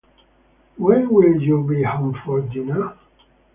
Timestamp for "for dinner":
2.25-2.97